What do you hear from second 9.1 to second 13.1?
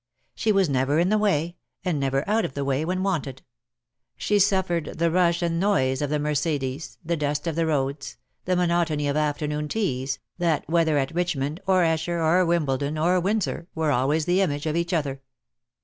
afternoon teas, that whether at Richmond, or Esher, or Wimbledon,